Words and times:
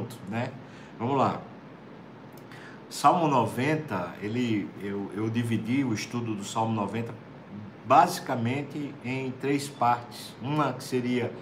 junto, 0.00 0.16
né? 0.28 0.50
Vamos 0.98 1.16
lá. 1.16 1.40
Salmo 2.88 3.28
90, 3.28 4.14
ele, 4.20 4.68
eu, 4.82 5.10
eu 5.14 5.30
dividi 5.30 5.84
o 5.84 5.94
estudo 5.94 6.34
do 6.34 6.44
Salmo 6.44 6.74
90 6.74 7.14
basicamente 7.84 8.94
em 9.04 9.30
três 9.32 9.68
partes. 9.68 10.32
Uma 10.42 10.72
que 10.72 10.82
seria 10.82 11.32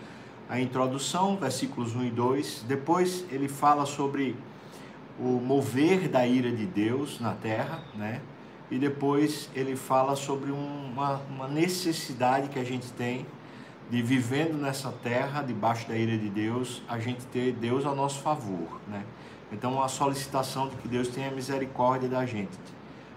a 0.49 0.61
introdução, 0.61 1.37
versículos 1.37 1.95
1 1.95 2.05
e 2.05 2.11
2. 2.11 2.65
Depois 2.67 3.25
ele 3.31 3.49
fala 3.49 3.87
sobre 3.87 4.37
o 5.19 5.41
mover 5.41 6.09
da 6.09 6.27
ira 6.27 6.51
de 6.51 6.67
Deus 6.67 7.19
na 7.21 7.35
terra, 7.35 7.83
né? 7.95 8.21
E 8.71 8.79
depois 8.79 9.49
ele 9.55 9.77
fala 9.77 10.15
sobre 10.15 10.51
uma, 10.51 11.21
uma 11.31 11.49
necessidade 11.49 12.49
que 12.49 12.59
a 12.59 12.65
gente 12.65 12.93
tem 12.93 13.27
de 13.91 14.03
vivendo 14.03 14.59
nessa 14.59 14.93
terra, 15.03 15.43
debaixo 15.43 15.89
da 15.89 15.97
ira 15.97 16.17
de 16.17 16.29
Deus, 16.29 16.83
a 16.89 16.99
gente 16.99 17.25
ter 17.27 17.53
Deus 17.53 17.87
ao 17.87 17.95
nosso 17.95 18.21
favor, 18.21 18.81
né? 18.87 19.05
Então, 19.51 19.83
a 19.83 19.89
solicitação 19.89 20.69
de 20.69 20.77
que 20.77 20.89
Deus 20.89 21.09
tenha 21.09 21.31
misericórdia 21.31 22.07
da 22.07 22.27
gente. 22.27 22.59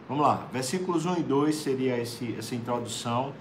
Vamos 0.07 0.25
lá, 0.25 0.47
versículos 0.51 1.05
1 1.05 1.17
e 1.17 1.23
2 1.23 1.55
seria 1.55 1.97
esse, 1.97 2.35
essa 2.37 2.55
introdução. 2.55 3.33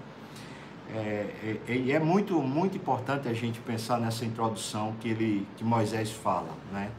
É, 0.93 1.57
é, 1.67 1.73
e 1.73 1.91
é 1.93 1.99
muito, 1.99 2.33
muito 2.41 2.75
importante 2.75 3.29
a 3.29 3.33
gente 3.33 3.61
pensar 3.61 3.97
nessa 3.97 4.25
introdução 4.25 4.93
que, 4.99 5.07
ele, 5.07 5.47
que 5.55 5.63
Moisés 5.63 6.11
fala, 6.11 6.49
né? 6.71 6.91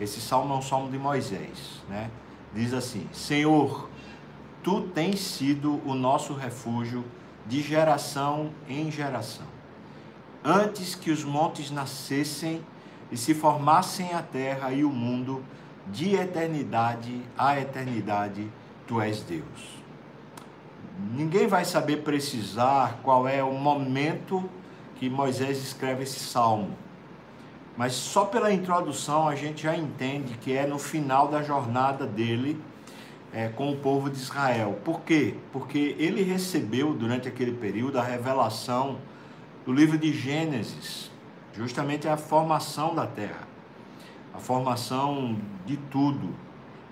Esse 0.00 0.18
salmo 0.18 0.54
é 0.54 0.56
um 0.56 0.62
salmo 0.62 0.90
de 0.90 0.98
Moisés, 0.98 1.82
né? 1.90 2.10
Diz 2.54 2.72
assim: 2.72 3.06
Senhor, 3.12 3.90
tu 4.62 4.80
tens 4.94 5.20
sido 5.20 5.78
o 5.86 5.94
nosso 5.94 6.32
refúgio 6.32 7.04
de 7.46 7.60
geração 7.60 8.50
em 8.66 8.90
geração 8.90 9.53
antes 10.44 10.94
que 10.94 11.10
os 11.10 11.24
montes 11.24 11.70
nascessem 11.70 12.60
e 13.10 13.16
se 13.16 13.32
formassem 13.32 14.12
a 14.12 14.20
terra 14.20 14.72
e 14.72 14.84
o 14.84 14.90
mundo, 14.90 15.42
de 15.86 16.14
eternidade 16.14 17.22
a 17.36 17.58
eternidade, 17.58 18.50
tu 18.86 19.00
és 19.00 19.22
Deus. 19.22 19.82
Ninguém 21.12 21.46
vai 21.46 21.64
saber 21.64 21.98
precisar 21.98 23.00
qual 23.02 23.26
é 23.26 23.42
o 23.42 23.52
momento 23.52 24.48
que 24.96 25.10
Moisés 25.10 25.58
escreve 25.58 26.04
esse 26.04 26.20
salmo, 26.20 26.76
mas 27.76 27.94
só 27.94 28.24
pela 28.24 28.52
introdução 28.52 29.28
a 29.28 29.34
gente 29.34 29.64
já 29.64 29.76
entende 29.76 30.34
que 30.38 30.52
é 30.52 30.66
no 30.66 30.78
final 30.78 31.28
da 31.28 31.42
jornada 31.42 32.06
dele 32.06 32.60
é, 33.32 33.48
com 33.48 33.72
o 33.72 33.76
povo 33.76 34.08
de 34.08 34.16
Israel. 34.16 34.78
Por 34.84 35.00
quê? 35.00 35.34
Porque 35.52 35.96
ele 35.98 36.22
recebeu 36.22 36.94
durante 36.94 37.26
aquele 37.26 37.52
período 37.52 37.98
a 37.98 38.02
revelação 38.02 38.98
do 39.64 39.72
livro 39.72 39.96
de 39.96 40.12
Gênesis, 40.12 41.10
justamente 41.54 42.06
a 42.06 42.16
formação 42.16 42.94
da 42.94 43.06
terra, 43.06 43.48
a 44.34 44.38
formação 44.38 45.38
de 45.64 45.76
tudo. 45.76 46.34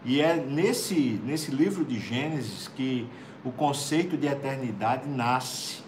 E 0.05 0.21
é 0.21 0.37
nesse, 0.37 1.21
nesse 1.25 1.51
livro 1.51 1.85
de 1.85 2.01
Gênesis 2.01 2.69
que 2.69 3.07
o 3.45 3.53
conceito 3.53 4.17
de 4.17 4.27
eternidade 4.27 5.07
nasce. 5.07 5.83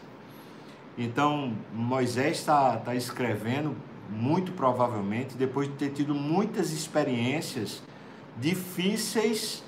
Então, 0.99 1.55
Moisés 1.73 2.39
está 2.39 2.77
tá 2.77 2.95
escrevendo, 2.95 3.75
muito 4.11 4.53
provavelmente, 4.53 5.37
depois 5.37 5.69
de 5.69 5.75
ter 5.75 5.91
tido 5.91 6.15
muitas 6.15 6.71
experiências 6.71 7.83
difíceis 8.37 9.65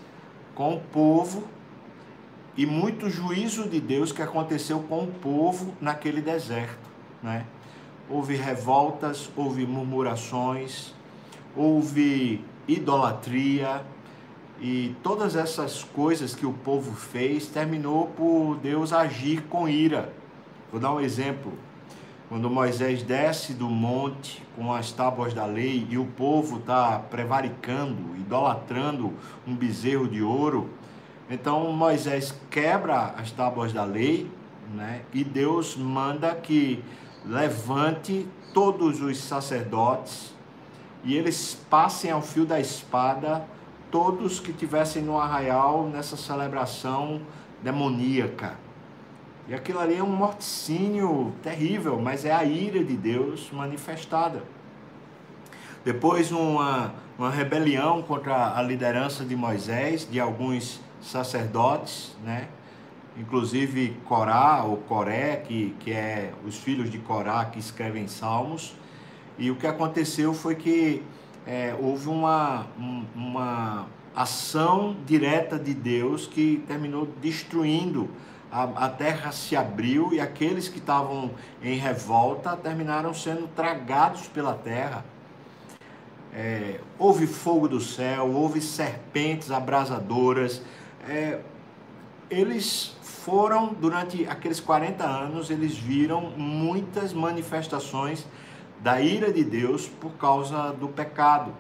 com 0.55 0.75
o 0.75 0.81
povo 0.81 1.45
e 2.57 2.67
muito 2.67 3.09
juízo 3.09 3.69
de 3.69 3.81
Deus 3.81 4.13
que 4.13 4.21
aconteceu 4.21 4.81
com 4.81 5.05
o 5.05 5.07
povo 5.07 5.75
naquele 5.81 6.21
deserto 6.21 6.96
né? 7.27 7.45
Houve 8.09 8.37
revoltas, 8.37 9.29
houve 9.37 9.67
murmurações, 9.67 10.95
houve 11.57 12.45
idolatria 12.69 13.83
e 14.61 14.95
todas 15.03 15.35
essas 15.35 15.83
coisas 15.83 16.35
que 16.35 16.47
o 16.47 16.53
povo 16.53 16.95
fez 16.95 17.49
terminou 17.49 18.07
por 18.07 18.57
Deus 18.59 18.93
agir 18.93 19.43
com 19.51 19.69
ira. 19.69 20.13
Vou 20.71 20.81
dar 20.81 20.95
um 20.95 21.01
exemplo. 21.01 21.53
Quando 22.29 22.49
Moisés 22.49 23.03
desce 23.03 23.55
do 23.55 23.69
monte 23.69 24.43
com 24.55 24.73
as 24.73 24.93
tábuas 24.93 25.35
da 25.35 25.47
lei 25.47 25.87
e 25.91 25.99
o 25.99 26.07
povo 26.07 26.59
está 26.59 26.99
prevaricando, 26.99 28.17
idolatrando 28.17 29.13
um 29.47 29.55
bezerro 29.55 30.09
de 30.09 30.23
ouro, 30.23 30.71
então 31.29 31.73
Moisés 31.73 32.35
quebra 32.51 33.15
as 33.19 33.33
tábuas 33.33 33.73
da 33.73 33.85
lei 33.85 34.31
né? 34.75 35.03
e 35.13 35.23
Deus 35.23 35.77
manda 35.77 36.35
que 36.35 36.83
levante 37.27 38.27
todos 38.55 39.01
os 39.03 39.19
sacerdotes 39.19 40.35
e 41.05 41.15
eles 41.17 41.59
passem 41.69 42.11
ao 42.11 42.23
fio 42.23 42.47
da 42.47 42.59
espada 42.59 43.47
todos 43.91 44.41
que 44.41 44.53
tivessem 44.53 45.03
no 45.03 45.19
arraial 45.19 45.89
nessa 45.89 46.17
celebração 46.17 47.21
demoníaca. 47.63 48.55
E 49.49 49.55
aquilo 49.55 49.79
ali 49.79 49.97
é 49.97 50.03
um 50.03 50.09
morticínio 50.09 51.33
terrível, 51.43 52.01
mas 52.01 52.25
é 52.25 52.33
a 52.33 52.43
ira 52.43 52.83
de 52.83 52.97
Deus 52.97 53.49
manifestada. 53.53 54.43
Depois, 55.85 56.33
uma, 56.33 56.95
uma 57.17 57.31
rebelião 57.31 58.03
contra 58.03 58.59
a 58.59 58.63
liderança 58.63 59.25
de 59.25 59.37
Moisés, 59.37 60.09
de 60.11 60.19
alguns 60.19 60.81
sacerdotes, 61.01 62.17
né? 62.25 62.49
Inclusive 63.19 63.97
Corá 64.05 64.65
ou 64.65 64.77
Coré, 64.79 65.37
que, 65.37 65.75
que 65.81 65.93
é 65.93 66.33
os 66.47 66.57
filhos 66.57 66.91
de 66.91 66.99
Corá 66.99 67.45
que 67.47 67.59
escrevem 67.59 68.07
salmos. 68.09 68.77
E 69.39 69.51
o 69.51 69.57
que 69.57 69.67
aconteceu 69.67 70.33
foi 70.33 70.55
que 70.55 71.03
é, 71.47 71.77
houve 71.79 72.09
uma, 72.09 72.67
uma 73.15 73.87
ação 74.15 74.97
direta 75.07 75.59
de 75.59 75.75
Deus 75.75 76.27
que 76.27 76.63
terminou 76.67 77.07
destruindo. 77.21 78.09
A, 78.51 78.63
a 78.87 78.89
terra 78.89 79.33
se 79.33 79.55
abriu 79.55 80.13
e 80.13 80.21
aqueles 80.21 80.69
que 80.69 80.79
estavam 80.79 81.31
em 81.63 81.77
revolta 81.77 82.57
terminaram 82.57 83.13
sendo 83.13 83.49
tragados 83.49 84.27
pela 84.29 84.55
terra. 84.55 85.05
É, 86.33 86.81
houve 86.99 87.27
fogo 87.27 87.69
do 87.69 87.81
céu, 87.81 88.31
houve 88.31 88.61
serpentes 88.61 89.51
abrasadoras. 89.51 90.63
É, 91.09 91.41
eles 92.31 92.97
foram, 93.03 93.75
durante 93.75 94.27
aqueles 94.27 94.61
40 94.61 95.05
anos, 95.05 95.51
eles 95.51 95.77
viram 95.77 96.31
muitas 96.37 97.13
manifestações 97.13 98.27
da 98.81 99.01
ira 99.01 99.33
de 99.33 99.43
Deus 99.43 99.89
por 99.89 100.13
causa 100.13 100.73
do 100.73 100.89
pecado. 100.89 101.53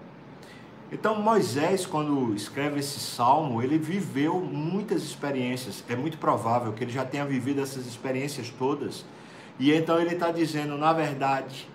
Então, 0.93 1.21
Moisés, 1.21 1.85
quando 1.85 2.33
escreve 2.35 2.79
esse 2.79 3.01
salmo, 3.01 3.61
ele 3.61 3.77
viveu 3.77 4.39
muitas 4.39 5.03
experiências. 5.03 5.83
É 5.89 5.97
muito 5.97 6.17
provável 6.19 6.73
que 6.73 6.85
ele 6.85 6.93
já 6.93 7.05
tenha 7.05 7.25
vivido 7.25 7.61
essas 7.61 7.87
experiências 7.87 8.51
todas. 8.51 9.05
E 9.59 9.73
então 9.73 9.99
ele 10.01 10.15
está 10.15 10.31
dizendo, 10.31 10.79
na 10.79 10.93
verdade, 10.93 11.69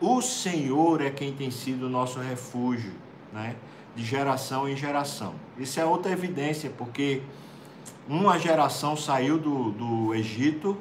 o 0.00 0.20
Senhor 0.20 1.00
é 1.00 1.10
quem 1.10 1.32
tem 1.32 1.50
sido 1.50 1.86
o 1.86 1.88
nosso 1.88 2.20
refúgio, 2.20 2.92
né? 3.32 3.56
de 3.94 4.04
geração 4.04 4.68
em 4.68 4.76
geração. 4.76 5.34
Isso 5.58 5.78
é 5.80 5.84
outra 5.84 6.12
evidência, 6.12 6.70
porque 6.76 7.22
uma 8.08 8.38
geração 8.38 8.96
saiu 8.96 9.38
do, 9.38 9.70
do 9.70 10.14
Egito, 10.14 10.76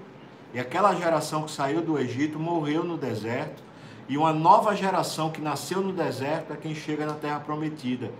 e 0.53 0.59
aquela 0.59 0.93
geração 0.95 1.43
que 1.43 1.51
saiu 1.51 1.81
do 1.81 1.97
Egito 1.97 2.39
morreu 2.39 2.83
no 2.83 2.97
deserto, 2.97 3.63
e 4.09 4.17
uma 4.17 4.33
nova 4.33 4.75
geração 4.75 5.29
que 5.29 5.39
nasceu 5.39 5.81
no 5.81 5.93
deserto 5.93 6.51
é 6.51 6.57
quem 6.57 6.75
chega 6.75 7.05
na 7.05 7.13
terra 7.13 7.39
prometida. 7.39 8.11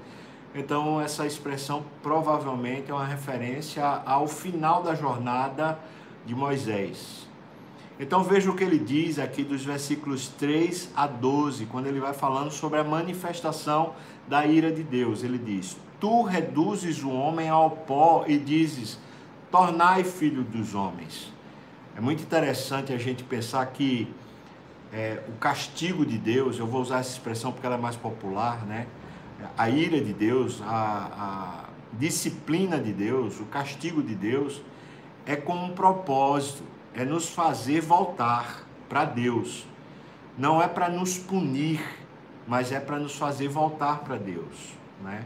Então, 0.53 1.01
essa 1.01 1.25
expressão 1.25 1.83
provavelmente 2.03 2.91
é 2.91 2.93
uma 2.93 3.05
referência 3.05 3.83
ao 3.83 4.27
final 4.27 4.83
da 4.83 4.93
jornada 4.93 5.79
de 6.25 6.35
Moisés. 6.35 7.27
Então, 7.99 8.23
veja 8.23 8.49
o 8.49 8.55
que 8.55 8.63
ele 8.63 8.79
diz 8.79 9.19
aqui 9.19 9.43
dos 9.43 9.63
versículos 9.63 10.27
3 10.27 10.91
a 10.95 11.07
12, 11.07 11.65
quando 11.67 11.87
ele 11.87 11.99
vai 11.99 12.13
falando 12.13 12.51
sobre 12.51 12.79
a 12.79 12.83
manifestação 12.83 13.93
da 14.27 14.45
ira 14.45 14.71
de 14.71 14.83
Deus. 14.83 15.23
Ele 15.23 15.37
diz: 15.37 15.77
tu 16.01 16.23
reduzes 16.23 17.03
o 17.03 17.11
homem 17.11 17.47
ao 17.47 17.69
pó 17.69 18.25
e 18.27 18.37
dizes: 18.37 18.99
tornai 19.51 20.03
filho 20.03 20.43
dos 20.43 20.73
homens. 20.73 21.31
É 21.95 22.01
muito 22.01 22.23
interessante 22.23 22.91
a 22.91 22.97
gente 22.97 23.23
pensar 23.23 23.65
que 23.67 24.11
é, 24.91 25.23
o 25.29 25.33
castigo 25.33 26.05
de 26.05 26.17
Deus, 26.17 26.57
eu 26.57 26.65
vou 26.65 26.81
usar 26.81 26.99
essa 26.99 27.11
expressão 27.11 27.51
porque 27.51 27.65
ela 27.65 27.75
é 27.75 27.79
mais 27.79 27.95
popular, 27.95 28.65
né? 28.65 28.87
A 29.57 29.69
ira 29.69 30.01
de 30.01 30.11
Deus, 30.11 30.61
a, 30.63 31.67
a 31.67 31.69
disciplina 31.93 32.79
de 32.79 32.91
Deus, 32.91 33.39
o 33.39 33.45
castigo 33.45 34.01
de 34.01 34.15
Deus, 34.15 34.61
é 35.25 35.35
com 35.35 35.53
um 35.53 35.73
propósito, 35.73 36.63
é 36.93 37.05
nos 37.05 37.29
fazer 37.29 37.81
voltar 37.81 38.65
para 38.89 39.05
Deus. 39.05 39.65
Não 40.37 40.61
é 40.61 40.67
para 40.67 40.89
nos 40.89 41.17
punir, 41.17 41.81
mas 42.47 42.71
é 42.71 42.79
para 42.79 42.97
nos 42.97 43.15
fazer 43.15 43.47
voltar 43.47 43.99
para 43.99 44.17
Deus, 44.17 44.73
né? 45.03 45.25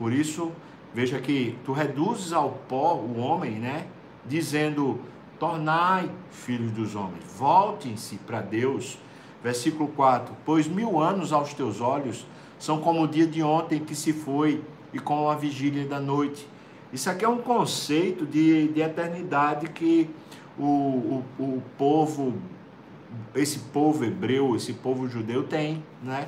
Por 0.00 0.14
isso, 0.14 0.50
veja 0.94 1.20
que 1.20 1.58
tu 1.62 1.72
reduzes 1.72 2.32
ao 2.32 2.52
pó 2.66 2.94
o 2.94 3.18
homem, 3.18 3.52
né? 3.52 3.86
Dizendo: 4.26 4.98
tornai 5.38 6.10
filhos 6.30 6.72
dos 6.72 6.96
homens, 6.96 7.22
voltem-se 7.36 8.16
para 8.16 8.40
Deus. 8.40 8.98
Versículo 9.44 9.90
4: 9.90 10.34
Pois 10.42 10.66
mil 10.66 10.98
anos 10.98 11.34
aos 11.34 11.52
teus 11.52 11.82
olhos 11.82 12.26
são 12.58 12.80
como 12.80 13.02
o 13.02 13.06
dia 13.06 13.26
de 13.26 13.42
ontem 13.42 13.78
que 13.78 13.94
se 13.94 14.14
foi 14.14 14.64
e 14.90 14.98
como 14.98 15.28
a 15.28 15.34
vigília 15.34 15.86
da 15.86 16.00
noite. 16.00 16.48
Isso 16.90 17.10
aqui 17.10 17.22
é 17.22 17.28
um 17.28 17.42
conceito 17.42 18.24
de, 18.24 18.68
de 18.68 18.80
eternidade 18.80 19.68
que 19.68 20.08
o, 20.58 20.64
o, 20.64 21.24
o 21.38 21.62
povo, 21.76 22.32
esse 23.34 23.58
povo 23.58 24.02
hebreu, 24.02 24.56
esse 24.56 24.72
povo 24.72 25.06
judeu 25.06 25.42
tem, 25.44 25.84
né? 26.02 26.26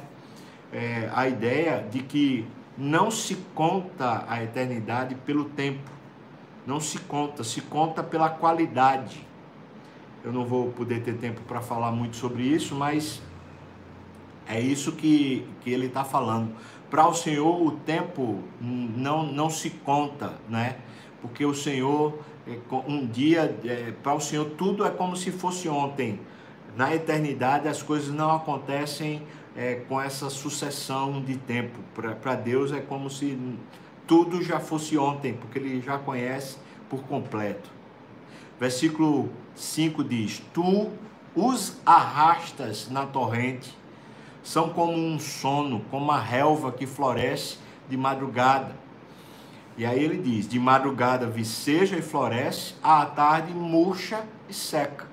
É, 0.71 1.11
a 1.15 1.27
ideia 1.27 1.87
de 1.91 2.03
que 2.03 2.47
não 2.77 3.11
se 3.11 3.37
conta 3.55 4.25
a 4.29 4.43
eternidade 4.43 5.15
pelo 5.15 5.45
tempo, 5.45 5.91
não 6.67 6.81
se 6.81 6.99
conta, 6.99 7.45
se 7.45 7.61
conta 7.61 8.03
pela 8.03 8.31
qualidade. 8.31 9.27
Eu 10.25 10.33
não 10.33 10.45
vou 10.45 10.71
poder 10.71 11.03
ter 11.03 11.15
tempo 11.15 11.41
para 11.43 11.61
falar 11.61 11.91
muito 11.91 12.17
sobre 12.17 12.43
isso, 12.43 12.75
mas 12.75 13.21
é 14.47 14.61
isso 14.61 14.93
que, 14.93 15.47
que 15.63 15.71
ele 15.71 15.87
está 15.87 16.05
falando. 16.05 16.55
Para 16.91 17.09
o 17.09 17.15
Senhor, 17.15 17.63
o 17.63 17.73
tempo 17.73 18.43
não, 18.61 19.25
não 19.25 19.51
se 19.51 19.71
conta, 19.71 20.35
né? 20.49 20.77
Porque 21.21 21.45
o 21.45 21.55
Senhor, 21.55 22.19
é 22.47 22.59
um 22.87 23.07
dia, 23.07 23.57
é, 23.65 23.93
para 24.03 24.15
o 24.15 24.21
Senhor, 24.21 24.45
tudo 24.59 24.85
é 24.85 24.91
como 24.91 25.17
se 25.17 25.31
fosse 25.31 25.69
ontem. 25.69 26.21
Na 26.77 26.95
eternidade, 26.95 27.69
as 27.69 27.83
coisas 27.83 28.13
não 28.13 28.31
acontecem 28.31 29.23
é, 29.57 29.77
com 29.89 30.01
essa 30.01 30.31
sucessão 30.31 31.21
de 31.21 31.37
tempo. 31.37 31.79
Para 32.21 32.35
Deus, 32.35 32.73
é 32.73 32.81
como 32.81 33.11
se 33.11 33.39
tudo 34.07 34.43
já 34.43 34.59
fosse 34.61 34.97
ontem, 34.97 35.35
porque 35.35 35.59
Ele 35.59 35.81
já 35.81 35.99
conhece 35.99 36.57
por 36.89 37.03
completo. 37.05 37.71
Versículo 38.59 39.31
5 39.55 40.05
diz: 40.05 40.43
Tu 40.53 40.91
os 41.35 41.77
arrastas 41.85 42.89
na 42.91 43.07
torrente 43.07 43.77
são 44.43 44.71
como 44.71 44.93
um 44.93 45.19
sono, 45.19 45.81
como 45.91 46.11
a 46.11 46.21
relva 46.21 46.73
que 46.73 46.87
floresce 46.87 47.59
de 47.89 47.97
madrugada. 47.97 48.77
E 49.77 49.87
aí 49.87 50.03
ele 50.03 50.19
diz: 50.19 50.49
de 50.49 50.59
madrugada 50.59 51.27
viceja 51.27 51.97
e 51.97 52.03
floresce, 52.03 52.75
à 52.83 53.07
tarde 53.07 53.53
murcha 53.53 54.25
e 54.49 54.55
seca. 54.55 55.12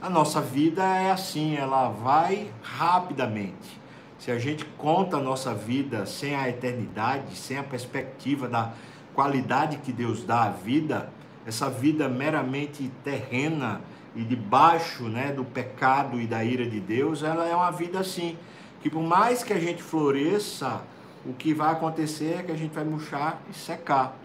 A 0.00 0.10
nossa 0.10 0.42
vida 0.42 0.84
é 0.84 1.10
assim, 1.10 1.56
ela 1.56 1.88
vai 1.88 2.50
rapidamente. 2.62 3.80
Se 4.18 4.30
a 4.30 4.38
gente 4.38 4.64
conta 4.76 5.16
a 5.16 5.20
nossa 5.20 5.54
vida 5.54 6.04
sem 6.04 6.34
a 6.34 6.48
eternidade, 6.48 7.34
sem 7.34 7.56
a 7.56 7.62
perspectiva 7.62 8.46
da 8.46 8.72
qualidade 9.14 9.78
que 9.78 9.92
Deus 9.92 10.22
dá 10.22 10.44
à 10.44 10.50
vida, 10.50 11.10
essa 11.46 11.70
vida 11.70 12.08
meramente 12.08 12.90
terrena 13.02 13.80
e 14.14 14.22
debaixo 14.22 15.04
né, 15.04 15.32
do 15.32 15.44
pecado 15.44 16.20
e 16.20 16.26
da 16.26 16.44
ira 16.44 16.68
de 16.68 16.78
Deus, 16.78 17.22
ela 17.22 17.46
é 17.48 17.54
uma 17.54 17.70
vida 17.70 17.98
assim 17.98 18.36
que 18.82 18.90
por 18.90 19.02
mais 19.02 19.42
que 19.42 19.52
a 19.52 19.58
gente 19.58 19.82
floresça, 19.82 20.82
o 21.24 21.32
que 21.32 21.54
vai 21.54 21.72
acontecer 21.72 22.36
é 22.38 22.42
que 22.42 22.52
a 22.52 22.56
gente 22.56 22.72
vai 22.72 22.84
murchar 22.84 23.40
e 23.50 23.54
secar. 23.54 24.16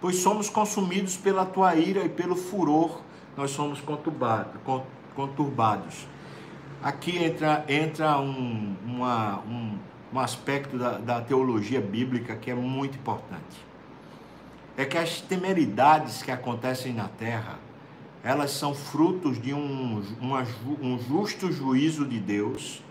Pois 0.00 0.16
somos 0.16 0.48
consumidos 0.48 1.16
pela 1.16 1.44
tua 1.44 1.74
ira 1.74 2.04
e 2.04 2.08
pelo 2.08 2.36
furor, 2.36 3.00
nós 3.36 3.50
somos 3.50 3.80
conturbados. 3.80 4.54
Aqui 6.82 7.16
entra, 7.16 7.64
entra 7.68 8.18
um, 8.18 8.76
uma, 8.84 9.40
um, 9.40 9.78
um 10.12 10.20
aspecto 10.20 10.76
da, 10.76 10.98
da 10.98 11.20
teologia 11.20 11.80
bíblica 11.80 12.36
que 12.36 12.50
é 12.50 12.54
muito 12.54 12.96
importante. 12.98 13.64
É 14.76 14.84
que 14.84 14.98
as 14.98 15.20
temeridades 15.20 16.22
que 16.22 16.30
acontecem 16.30 16.92
na 16.92 17.08
terra, 17.08 17.58
elas 18.22 18.50
são 18.50 18.74
frutos 18.74 19.40
de 19.40 19.54
um, 19.54 20.02
uma, 20.20 20.46
um 20.80 20.98
justo 20.98 21.50
juízo 21.50 22.04
de 22.04 22.20
Deus 22.20 22.82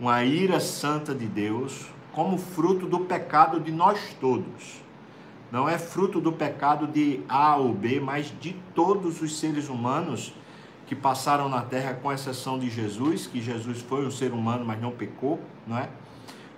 uma 0.00 0.24
ira 0.24 0.58
santa 0.58 1.14
de 1.14 1.26
Deus, 1.26 1.86
como 2.12 2.38
fruto 2.38 2.86
do 2.86 3.00
pecado 3.00 3.60
de 3.60 3.70
nós 3.70 4.16
todos. 4.18 4.80
Não 5.52 5.68
é 5.68 5.76
fruto 5.76 6.20
do 6.20 6.32
pecado 6.32 6.86
de 6.86 7.20
A 7.28 7.56
ou 7.56 7.74
B, 7.74 8.00
mas 8.00 8.32
de 8.40 8.56
todos 8.74 9.20
os 9.20 9.38
seres 9.38 9.68
humanos 9.68 10.32
que 10.90 10.96
passaram 10.96 11.48
na 11.48 11.62
terra, 11.62 11.94
com 11.94 12.10
exceção 12.10 12.58
de 12.58 12.68
Jesus, 12.68 13.24
que 13.24 13.40
Jesus 13.40 13.80
foi 13.80 14.04
um 14.04 14.10
ser 14.10 14.32
humano, 14.32 14.64
mas 14.64 14.82
não 14.82 14.90
pecou, 14.90 15.38
não 15.64 15.78
é? 15.78 15.88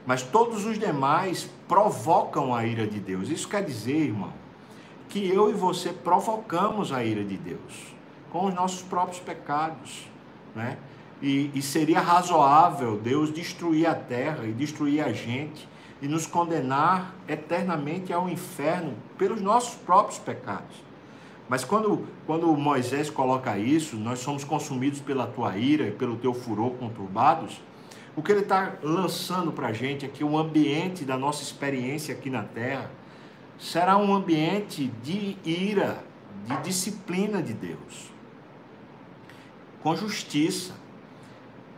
Mas 0.06 0.22
todos 0.22 0.64
os 0.64 0.78
demais 0.78 1.50
provocam 1.68 2.54
a 2.54 2.64
ira 2.64 2.86
de 2.86 2.98
Deus. 2.98 3.28
Isso 3.28 3.46
quer 3.46 3.62
dizer, 3.62 4.06
irmão, 4.06 4.32
que 5.10 5.28
eu 5.28 5.50
e 5.50 5.52
você 5.52 5.92
provocamos 5.92 6.92
a 6.92 7.04
ira 7.04 7.22
de 7.22 7.36
Deus 7.36 7.94
com 8.30 8.46
os 8.46 8.54
nossos 8.54 8.80
próprios 8.80 9.20
pecados, 9.20 10.08
né? 10.56 10.78
E, 11.20 11.50
e 11.54 11.60
seria 11.60 12.00
razoável 12.00 12.96
Deus 12.96 13.30
destruir 13.30 13.86
a 13.86 13.94
terra 13.94 14.46
e 14.46 14.52
destruir 14.52 15.04
a 15.04 15.12
gente 15.12 15.68
e 16.00 16.08
nos 16.08 16.26
condenar 16.26 17.14
eternamente 17.28 18.14
ao 18.14 18.30
inferno 18.30 18.94
pelos 19.18 19.42
nossos 19.42 19.74
próprios 19.74 20.18
pecados. 20.18 20.91
Mas 21.52 21.64
quando, 21.64 22.06
quando 22.24 22.46
Moisés 22.56 23.10
coloca 23.10 23.58
isso, 23.58 23.94
nós 23.96 24.20
somos 24.20 24.42
consumidos 24.42 25.00
pela 25.00 25.26
tua 25.26 25.54
ira 25.58 25.86
e 25.86 25.90
pelo 25.90 26.16
teu 26.16 26.32
furor 26.32 26.70
conturbados, 26.76 27.60
o 28.16 28.22
que 28.22 28.32
ele 28.32 28.40
está 28.40 28.76
lançando 28.82 29.52
para 29.52 29.66
a 29.66 29.72
gente 29.74 30.06
é 30.06 30.08
que 30.08 30.24
o 30.24 30.38
ambiente 30.38 31.04
da 31.04 31.18
nossa 31.18 31.42
experiência 31.42 32.14
aqui 32.14 32.30
na 32.30 32.42
terra 32.42 32.90
será 33.58 33.98
um 33.98 34.14
ambiente 34.14 34.90
de 35.02 35.36
ira, 35.44 36.02
de 36.46 36.56
disciplina 36.62 37.42
de 37.42 37.52
Deus, 37.52 38.10
com 39.82 39.94
justiça. 39.94 40.72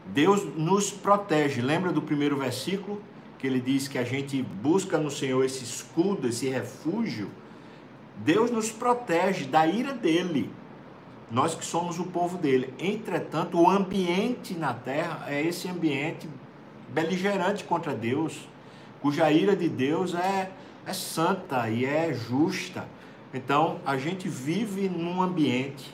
Deus 0.07 0.45
nos 0.57 0.93
protege. 0.93 1.61
Lembra 1.61 1.91
do 1.91 2.01
primeiro 2.01 2.37
versículo? 2.37 3.03
Que 3.41 3.49
ele 3.49 3.59
diz 3.59 3.89
que 3.89 3.99
a 3.99 4.05
gente 4.05 4.41
busca 4.41 4.99
no 4.99 5.11
Senhor 5.11 5.45
esse 5.45 5.65
escudo, 5.65 6.29
esse 6.29 6.49
refúgio. 6.49 7.29
Deus 8.17 8.51
nos 8.51 8.71
protege 8.71 9.45
da 9.45 9.67
ira 9.67 9.93
dele. 9.93 10.51
Nós 11.31 11.55
que 11.55 11.65
somos 11.65 11.99
o 11.99 12.05
povo 12.05 12.39
dele. 12.39 12.73
Entretanto, 12.79 13.61
o 13.61 13.69
ambiente 13.69 14.55
na 14.55 14.73
terra 14.73 15.25
é 15.29 15.43
esse 15.43 15.69
ambiente 15.69 16.29
beligerante 16.89 17.65
contra 17.65 17.95
Deus, 17.95 18.49
cuja 19.01 19.31
ira 19.31 19.57
de 19.57 19.69
Deus 19.69 20.15
é, 20.15 20.51
é 20.87 20.93
santa 20.93 21.69
e 21.69 21.85
é 21.85 22.15
justa. 22.15 22.87
Então, 23.33 23.81
a 23.85 23.97
gente 23.97 24.29
vive 24.29 24.89
num 24.89 25.21
ambiente 25.21 25.93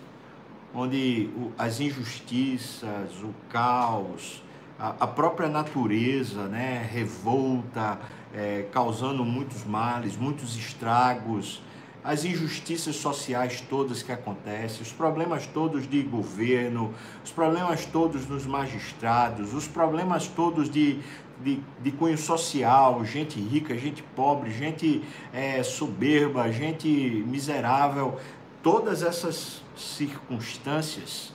onde 0.74 1.30
as 1.58 1.80
injustiças, 1.80 3.10
o 3.22 3.34
caos, 3.48 4.42
a, 4.78 5.06
própria 5.06 5.48
natureza, 5.48 6.46
né, 6.46 6.88
revolta, 6.90 7.98
é, 8.32 8.66
causando 8.72 9.24
muitos 9.24 9.64
males, 9.64 10.16
muitos 10.16 10.56
estragos, 10.56 11.60
as 12.02 12.24
injustiças 12.24 12.96
sociais 12.96 13.60
todas 13.68 14.02
que 14.02 14.10
acontecem, 14.10 14.82
os 14.82 14.92
problemas 14.92 15.46
todos 15.46 15.88
de 15.88 16.02
governo, 16.02 16.94
os 17.24 17.30
problemas 17.30 17.84
todos 17.84 18.26
nos 18.26 18.46
magistrados, 18.46 19.52
os 19.52 19.68
problemas 19.68 20.26
todos 20.26 20.70
de, 20.70 20.98
de, 21.42 21.60
de 21.82 21.92
cunho 21.92 22.16
social, 22.16 23.04
gente 23.04 23.38
rica, 23.38 23.76
gente 23.76 24.02
pobre, 24.02 24.50
gente 24.50 25.02
é, 25.32 25.62
soberba, 25.62 26.50
gente 26.50 26.88
miserável, 27.26 28.18
todas 28.62 29.02
essas 29.02 29.62
circunstâncias 29.76 31.32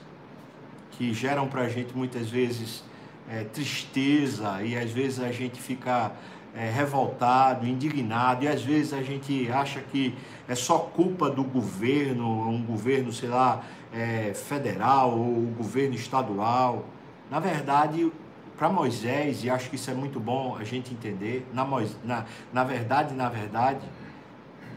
que 0.92 1.14
geram 1.14 1.48
para 1.48 1.62
a 1.62 1.70
gente 1.70 1.96
muitas 1.96 2.30
vezes 2.30 2.84
é, 3.30 3.44
tristeza 3.44 4.64
e 4.64 4.78
às 4.78 4.92
vezes 4.92 5.20
a 5.20 5.32
gente 5.32 5.62
fica 5.62 6.12
é, 6.56 6.70
revoltado, 6.70 7.68
indignado 7.68 8.46
e 8.46 8.48
às 8.48 8.62
vezes 8.64 8.94
a 8.94 9.04
gente 9.04 9.52
acha 9.52 9.82
que 9.82 10.16
é 10.48 10.56
só 10.56 10.78
culpa 10.80 11.30
do 11.30 11.44
governo, 11.44 12.48
um 12.48 12.64
governo, 12.64 13.12
sei 13.12 13.30
lá, 13.30 13.62
é, 13.94 14.34
federal 14.34 15.12
ou 15.12 15.42
governo 15.58 15.96
estadual. 15.96 16.86
Na 17.30 17.40
verdade, 17.40 18.12
para 18.58 18.70
Moisés, 18.70 19.44
e 19.44 19.50
acho 19.50 19.70
que 19.70 19.76
isso 19.76 19.92
é 19.92 19.94
muito 19.94 20.20
bom 20.20 20.56
a 20.58 20.64
gente 20.64 20.94
entender, 20.94 21.46
na, 21.54 21.66
na, 22.04 22.26
na 22.54 22.64
verdade, 22.64 23.14
na 23.14 23.28
verdade, 23.28 23.86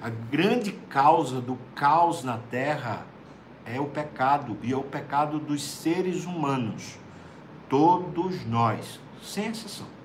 a 0.02 0.08
grande 0.08 0.72
causa 0.72 1.40
do 1.40 1.56
caos 1.74 2.24
na 2.24 2.38
terra 2.50 3.06
é 3.64 3.78
o 3.78 3.86
pecado, 3.86 4.56
e 4.62 4.72
é 4.72 4.76
o 4.76 4.82
pecado 4.82 5.38
dos 5.38 5.62
seres 5.62 6.24
humanos. 6.24 6.98
Todos 7.68 8.46
nós, 8.46 8.98
sem 9.22 9.48
exceção. 9.48 9.97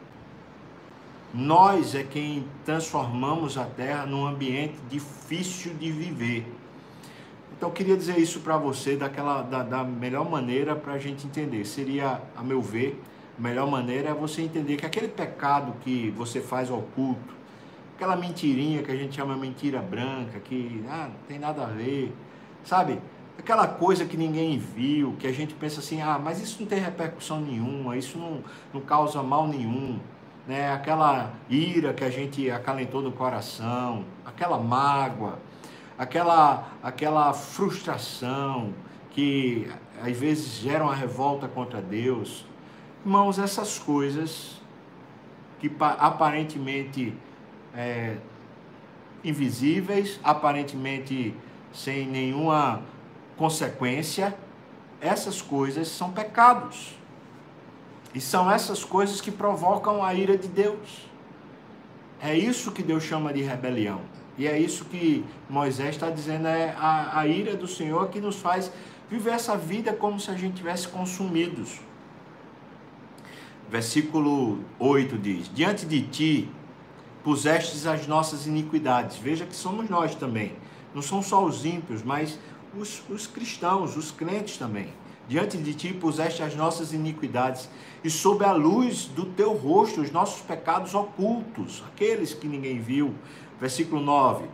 Nós 1.34 1.96
é 1.96 2.04
quem 2.04 2.46
transformamos 2.64 3.58
a 3.58 3.66
terra 3.66 4.06
num 4.06 4.26
ambiente 4.26 4.76
difícil 4.88 5.74
de 5.74 5.92
viver. 5.92 6.46
Então 7.58 7.70
eu 7.70 7.74
queria 7.74 7.98
dizer 7.98 8.20
isso 8.20 8.42
para 8.42 8.56
você 8.56 8.96
daquela, 8.96 9.42
da, 9.42 9.64
da 9.64 9.84
melhor 9.84 10.30
maneira 10.30 10.76
para 10.76 10.94
a 10.94 11.00
gente 11.00 11.26
entender. 11.26 11.66
Seria, 11.66 12.22
a 12.36 12.44
meu 12.44 12.62
ver, 12.62 13.02
a 13.38 13.42
melhor 13.42 13.68
maneira 13.68 14.10
é 14.10 14.14
você 14.14 14.44
entender 14.44 14.78
que 14.78 14.86
aquele 14.86 15.08
pecado 15.08 15.74
que 15.82 16.12
você 16.12 16.40
faz 16.40 16.70
oculto, 16.70 17.34
aquela 17.96 18.16
mentirinha 18.16 18.84
que 18.84 18.92
a 18.92 18.96
gente 18.96 19.16
chama 19.16 19.36
mentira 19.36 19.82
branca, 19.82 20.40
que 20.40 20.84
ah, 20.88 21.10
não 21.10 21.28
tem 21.28 21.40
nada 21.40 21.64
a 21.64 21.68
ver, 21.68 22.14
sabe? 22.64 23.00
aquela 23.38 23.68
coisa 23.68 24.06
que 24.06 24.16
ninguém 24.16 24.58
viu, 24.58 25.16
que 25.20 25.28
a 25.28 25.32
gente 25.32 25.54
pensa 25.54 25.80
assim, 25.80 26.02
ah, 26.02 26.20
mas 26.24 26.42
isso 26.42 26.62
não 26.62 26.68
tem 26.68 26.80
repercussão 26.80 27.42
nenhuma, 27.42 27.98
isso 27.98 28.18
não, 28.18 28.44
não 28.74 28.82
causa 28.82 29.22
mal 29.24 29.48
nenhum. 29.48 30.00
Né, 30.48 30.72
aquela 30.72 31.34
ira 31.50 31.94
que 31.94 32.04
a 32.04 32.10
gente 32.10 32.50
acalentou 32.50 33.02
no 33.02 33.12
coração, 33.12 34.06
aquela 34.26 34.58
mágoa, 34.58 35.40
aquela, 35.98 36.68
aquela 36.82 37.34
frustração 37.34 38.74
que 39.12 39.70
às 40.02 40.18
vezes 40.18 40.56
geram 40.56 40.90
a 40.90 40.96
revolta 40.96 41.48
contra 41.48 41.82
Deus. 41.82 42.46
Irmãos, 43.06 43.40
essas 43.40 43.80
coisas 43.80 44.62
que 45.60 45.72
aparentemente 45.80 47.16
é, 47.74 48.18
invisíveis, 49.24 50.20
aparentemente 50.24 51.34
sem 51.72 52.06
nenhuma 52.06 52.82
consequência, 53.38 54.36
essas 55.00 55.42
coisas 55.42 55.88
são 55.88 56.12
pecados. 56.12 56.98
E 58.14 58.22
são 58.22 58.50
essas 58.50 58.84
coisas 58.84 59.20
que 59.20 59.32
provocam 59.32 60.04
a 60.04 60.14
ira 60.14 60.38
de 60.38 60.48
Deus. 60.48 61.10
É 62.22 62.36
isso 62.38 62.72
que 62.72 62.84
Deus 62.84 63.04
chama 63.04 63.34
de 63.34 63.42
rebelião. 63.42 64.02
E 64.38 64.48
é 64.48 64.58
isso 64.58 64.86
que 64.86 65.24
Moisés 65.50 65.96
está 65.96 66.10
dizendo, 66.10 66.48
é 66.48 66.76
a, 66.78 67.20
a 67.20 67.28
ira 67.28 67.56
do 67.56 67.68
Senhor 67.68 68.10
que 68.10 68.20
nos 68.20 68.38
faz 68.38 68.72
viver 69.10 69.32
essa 69.32 69.56
vida 69.56 69.94
como 69.94 70.20
se 70.20 70.32
a 70.32 70.36
gente 70.36 70.56
tivesse 70.56 70.88
consumidos. 70.88 71.80
Versículo 73.70 74.60
8 74.80 75.18
diz: 75.18 75.52
Diante 75.54 75.86
de 75.86 76.02
ti 76.04 76.50
pusestes 77.24 77.88
as 77.88 78.06
nossas 78.06 78.46
iniquidades. 78.46 79.18
Veja 79.18 79.46
que 79.46 79.56
somos 79.56 79.90
nós 79.90 80.14
também. 80.14 80.54
Não 80.94 81.02
são 81.02 81.22
só 81.22 81.44
os 81.44 81.66
ímpios, 81.66 82.04
mas 82.04 82.38
os, 82.78 83.02
os 83.10 83.26
cristãos, 83.26 83.96
os 83.96 84.12
crentes 84.12 84.58
também. 84.58 84.90
Diante 85.34 85.58
de 85.58 85.74
ti 85.74 85.92
puseste 85.92 86.44
as 86.44 86.56
nossas 86.56 86.94
iniquidades, 86.94 87.68
e 88.04 88.10
sob 88.12 88.46
a 88.46 88.52
luz 88.52 89.06
do 89.06 89.26
teu 89.26 89.54
rosto 89.54 90.00
os 90.00 90.12
nossos 90.12 90.44
pecados 90.44 90.94
ocultos, 90.94 91.84
aqueles 91.88 92.36
que 92.36 92.48
ninguém 92.48 92.80
viu. 92.80 93.16
Versículo 93.60 94.00
9: 94.00 94.46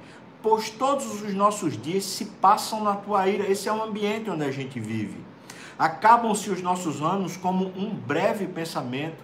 Pois 0.42 0.70
todos 0.70 1.22
os 1.22 1.34
nossos 1.34 1.76
dias 1.76 2.06
se 2.06 2.24
passam 2.24 2.82
na 2.82 2.96
tua 2.96 3.28
ira. 3.28 3.52
Esse 3.52 3.68
é 3.68 3.74
o 3.74 3.84
ambiente 3.84 4.30
onde 4.30 4.46
a 4.46 4.52
gente 4.54 4.80
vive. 4.80 5.18
Acabam-se 5.78 6.50
os 6.50 6.62
nossos 6.62 7.02
anos 7.02 7.36
como 7.36 7.66
um 7.78 7.94
breve 7.94 8.48
pensamento. 8.48 9.22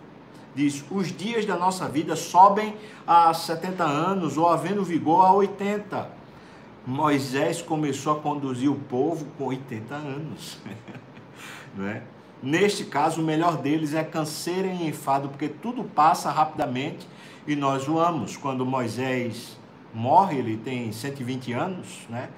Diz: 0.54 0.84
os 0.92 1.08
dias 1.16 1.46
da 1.46 1.56
nossa 1.56 1.88
vida 1.88 2.18
sobem 2.18 2.76
a 3.08 3.34
70 3.34 3.82
anos, 3.82 4.36
ou 4.36 4.50
havendo 4.50 4.84
vigor 4.84 5.26
a 5.26 5.32
80. 5.32 6.10
Moisés 6.86 7.62
começou 7.62 8.12
a 8.12 8.20
conduzir 8.20 8.70
o 8.70 8.76
povo 8.76 9.26
com 9.38 9.46
80 9.46 9.96
anos. 9.96 10.58
não 11.76 11.88
é? 11.88 12.02
Neste 12.42 12.86
caso, 12.86 13.22
o 13.22 13.24
melhor 13.24 13.58
deles 13.58 13.94
é 13.94 14.04
canseira 14.04 14.68
e 14.68 14.88
enfado, 14.88 15.30
porque 15.30 15.48
tudo 15.48 15.84
passa 15.84 16.30
rapidamente 16.30 17.08
e 17.48 17.56
nós 17.56 17.86
voamos. 17.86 18.38
Quando 18.38 18.66
Moisés 18.66 19.58
morre, 19.94 20.38
ele 20.38 20.58
tem 20.58 20.92
120 20.92 21.54
anos, 21.54 22.06
né? 22.10 22.30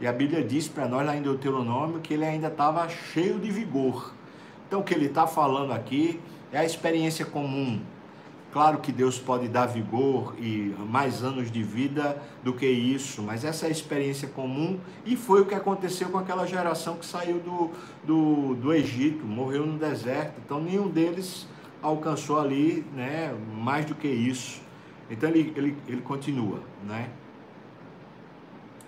E 0.00 0.06
a 0.06 0.12
Bíblia 0.12 0.44
diz 0.44 0.68
para 0.68 0.86
nós 0.86 1.06
lá 1.06 1.16
em 1.16 1.22
Deuteronômio 1.22 2.00
que 2.00 2.14
ele 2.14 2.24
ainda 2.24 2.48
estava 2.48 2.88
cheio 2.88 3.38
de 3.38 3.50
vigor. 3.50 4.14
Então, 4.68 4.80
o 4.80 4.82
que 4.84 4.92
ele 4.92 5.06
está 5.06 5.26
falando 5.26 5.72
aqui 5.72 6.20
é 6.52 6.58
a 6.58 6.64
experiência 6.64 7.24
comum 7.24 7.80
Claro 8.56 8.78
que 8.78 8.90
Deus 8.90 9.18
pode 9.18 9.48
dar 9.48 9.66
vigor 9.66 10.34
e 10.38 10.74
mais 10.88 11.22
anos 11.22 11.50
de 11.50 11.62
vida 11.62 12.16
do 12.42 12.54
que 12.54 12.64
isso, 12.64 13.20
mas 13.20 13.44
essa 13.44 13.66
é 13.66 13.68
a 13.68 13.70
experiência 13.70 14.28
comum 14.28 14.80
e 15.04 15.14
foi 15.14 15.42
o 15.42 15.44
que 15.44 15.54
aconteceu 15.54 16.08
com 16.08 16.16
aquela 16.16 16.46
geração 16.46 16.96
que 16.96 17.04
saiu 17.04 17.38
do, 17.38 17.70
do, 18.02 18.54
do 18.54 18.72
Egito, 18.72 19.26
morreu 19.26 19.66
no 19.66 19.76
deserto. 19.78 20.40
Então 20.42 20.58
nenhum 20.58 20.88
deles 20.88 21.46
alcançou 21.82 22.40
ali 22.40 22.82
né, 22.94 23.36
mais 23.54 23.84
do 23.84 23.94
que 23.94 24.08
isso. 24.08 24.62
Então 25.10 25.28
ele, 25.28 25.52
ele, 25.54 25.76
ele 25.86 26.00
continua, 26.00 26.60
né? 26.82 27.10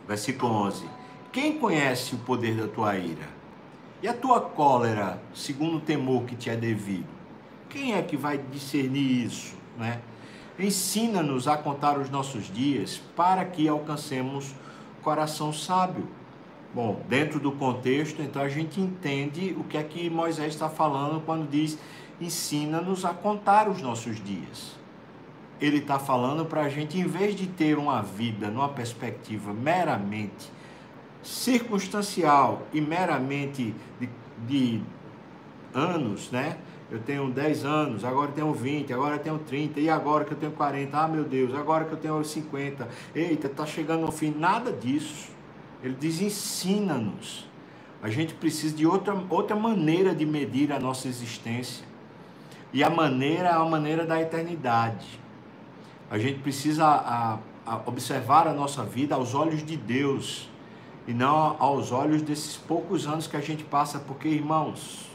Versículo 0.09 0.51
11: 0.51 0.87
Quem 1.31 1.59
conhece 1.59 2.15
o 2.15 2.19
poder 2.21 2.57
da 2.57 2.69
tua 2.69 2.97
ira? 2.97 3.29
E 4.03 4.09
a 4.09 4.15
tua 4.15 4.41
cólera, 4.41 5.21
segundo 5.35 5.77
o 5.77 5.81
temor 5.81 6.25
que 6.25 6.35
te 6.35 6.49
é 6.49 6.57
devido? 6.57 7.18
Quem 7.69 7.95
é 7.95 8.03
que 8.03 8.17
vai 8.17 8.39
discernir 8.39 9.27
isso? 9.27 9.55
Né? 9.77 10.01
Ensina-nos 10.59 11.47
a 11.47 11.57
contar 11.57 11.99
os 11.99 12.11
nossos 12.11 12.53
dias 12.53 13.01
para 13.15 13.45
que 13.45 13.69
alcancemos 13.69 14.55
coração 15.03 15.53
sábio. 15.53 16.09
Bom, 16.75 17.01
dentro 17.09 17.41
do 17.41 17.53
contexto, 17.53 18.21
então 18.21 18.43
a 18.43 18.49
gente 18.49 18.81
entende 18.81 19.55
o 19.59 19.65
que 19.65 19.77
é 19.77 19.83
que 19.83 20.11
Moisés 20.11 20.53
está 20.53 20.69
falando 20.69 21.21
quando 21.25 21.49
diz: 21.49 21.79
ensina-nos 22.21 23.05
a 23.05 23.15
contar 23.15 23.69
os 23.69 23.81
nossos 23.81 24.23
dias. 24.23 24.77
Ele 25.61 25.79
está 25.79 25.99
falando 25.99 26.45
para 26.45 26.63
a 26.63 26.69
gente, 26.69 26.99
em 26.99 27.07
vez 27.07 27.35
de 27.35 27.47
ter 27.47 27.79
uma 27.79 28.03
vida 28.03 28.49
numa 28.49 28.69
perspectiva 28.69 29.53
meramente 29.53 30.51
circunstancial 31.23 32.63
e 32.73 32.81
meramente 32.81 33.75
de, 33.99 34.09
de 34.47 34.83
anos, 35.75 36.31
né? 36.31 36.59
Eu 36.91 36.99
tenho 37.01 37.31
10 37.31 37.65
anos, 37.65 38.05
agora 38.05 38.31
eu 38.31 38.35
tenho 38.35 38.53
20, 38.53 38.93
agora 38.93 39.17
eu 39.17 39.19
tenho 39.19 39.39
30, 39.39 39.81
e 39.81 39.91
agora 39.91 40.25
que 40.25 40.33
eu 40.33 40.39
tenho 40.39 40.53
40, 40.53 40.97
ah 40.97 41.07
meu 41.07 41.25
Deus, 41.25 41.55
agora 41.55 41.85
que 41.85 41.93
eu 41.93 41.99
tenho 41.99 42.25
50, 42.25 42.89
eita, 43.15 43.47
está 43.47 43.67
chegando 43.67 44.07
ao 44.07 44.13
fim, 44.13 44.35
nada 44.37 44.73
disso. 44.73 45.31
Ele 45.83 45.97
diz: 45.99 46.21
ensina-nos. 46.21 47.47
A 48.03 48.09
gente 48.09 48.33
precisa 48.35 48.75
de 48.75 48.87
outra, 48.87 49.17
outra 49.29 49.57
maneira 49.57 50.15
de 50.15 50.25
medir 50.25 50.73
a 50.73 50.79
nossa 50.79 51.09
existência. 51.09 51.85
E 52.73 52.85
a 52.85 52.91
maneira 52.91 53.49
é 53.49 53.53
a 53.53 53.65
maneira 53.65 54.07
da 54.07 54.21
eternidade. 54.21 55.21
A 56.11 56.19
gente 56.19 56.39
precisa 56.39 56.85
a, 56.87 57.39
a 57.67 57.81
observar 57.87 58.47
a 58.47 58.53
nossa 58.53 58.85
vida 58.85 59.15
aos 59.15 59.35
olhos 59.35 59.65
de 59.65 59.77
Deus 59.77 60.49
e 61.07 61.13
não 61.13 61.57
aos 61.59 61.91
olhos 61.91 62.23
desses 62.23 62.57
poucos 62.57 63.07
anos 63.07 63.27
que 63.27 63.37
a 63.37 63.41
gente 63.41 63.65
passa, 63.65 63.99
porque, 63.99 64.29
irmãos, 64.29 65.08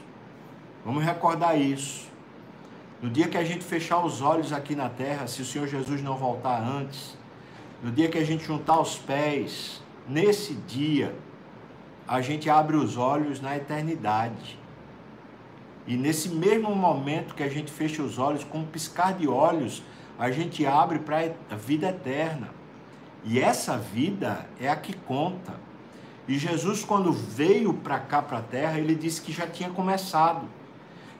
Vamos 0.84 1.02
recordar 1.02 1.58
isso. 1.58 2.08
No 3.00 3.08
dia 3.08 3.28
que 3.28 3.38
a 3.38 3.44
gente 3.44 3.64
fechar 3.64 4.04
os 4.04 4.20
olhos 4.20 4.52
aqui 4.52 4.74
na 4.74 4.88
terra, 4.88 5.26
se 5.26 5.42
o 5.42 5.44
Senhor 5.44 5.66
Jesus 5.66 6.02
não 6.02 6.16
voltar 6.16 6.62
antes, 6.62 7.16
no 7.82 7.90
dia 7.90 8.08
que 8.08 8.18
a 8.18 8.24
gente 8.24 8.44
juntar 8.44 8.80
os 8.80 8.96
pés, 8.96 9.82
nesse 10.08 10.54
dia, 10.54 11.14
a 12.06 12.20
gente 12.20 12.50
abre 12.50 12.76
os 12.76 12.96
olhos 12.96 13.40
na 13.40 13.56
eternidade. 13.56 14.58
E 15.86 15.96
nesse 15.96 16.28
mesmo 16.30 16.74
momento 16.74 17.34
que 17.34 17.42
a 17.42 17.48
gente 17.48 17.70
fecha 17.70 18.02
os 18.02 18.18
olhos, 18.18 18.44
com 18.44 18.58
um 18.58 18.66
piscar 18.66 19.14
de 19.14 19.28
olhos, 19.28 19.82
a 20.18 20.30
gente 20.30 20.64
abre 20.64 20.98
para 20.98 21.32
a 21.50 21.56
vida 21.56 21.88
eterna. 21.88 22.48
E 23.24 23.40
essa 23.40 23.76
vida 23.76 24.46
é 24.60 24.68
a 24.68 24.76
que 24.76 24.94
conta. 24.94 25.54
E 26.28 26.38
Jesus, 26.38 26.84
quando 26.84 27.12
veio 27.12 27.74
para 27.74 27.98
cá, 27.98 28.22
para 28.22 28.38
a 28.38 28.42
terra, 28.42 28.78
ele 28.78 28.94
disse 28.94 29.20
que 29.20 29.32
já 29.32 29.46
tinha 29.46 29.70
começado. 29.70 30.46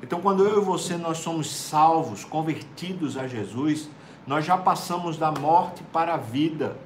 Então, 0.02 0.20
quando 0.20 0.46
eu 0.46 0.60
e 0.60 0.64
você 0.64 0.96
nós 0.96 1.18
somos 1.18 1.50
salvos, 1.50 2.24
convertidos 2.24 3.16
a 3.16 3.26
Jesus, 3.26 3.88
nós 4.26 4.44
já 4.44 4.56
passamos 4.56 5.16
da 5.16 5.30
morte 5.30 5.82
para 5.92 6.14
a 6.14 6.18
vida. 6.18 6.76